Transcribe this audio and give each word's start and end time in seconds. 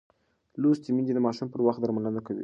لوستې 0.61 0.89
میندې 0.95 1.13
د 1.15 1.19
ماشوم 1.25 1.47
پر 1.53 1.59
وخت 1.63 1.79
درملنه 1.81 2.21
کوي. 2.27 2.39